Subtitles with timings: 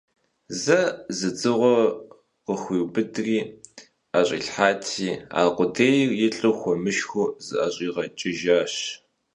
[0.61, 0.79] Зэ
[1.17, 1.77] зы дзыгъуэ
[2.45, 3.39] къыхуиубыдри
[4.11, 8.73] ӀэщӀилъхьати, аркъудейр, илӀу хуэмышхыу, зыӀэщӀигъэкӀыжащ!